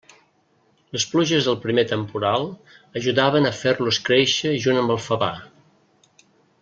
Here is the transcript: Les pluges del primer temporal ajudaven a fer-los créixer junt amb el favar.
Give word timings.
Les 0.95 1.03
pluges 1.09 1.49
del 1.49 1.59
primer 1.65 1.83
temporal 1.91 2.47
ajudaven 3.01 3.49
a 3.51 3.53
fer-los 3.59 4.01
créixer 4.09 4.55
junt 4.65 4.81
amb 4.83 4.95
el 4.97 5.01
favar. 5.11 5.33